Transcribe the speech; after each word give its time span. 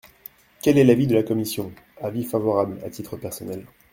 Quel 0.63 0.79
est 0.79 0.83
l’avis 0.83 1.05
de 1.05 1.13
la 1.13 1.21
commission? 1.21 1.71
Avis 2.01 2.23
favorable, 2.23 2.79
à 2.83 2.89
titre 2.89 3.17
personnel. 3.17 3.67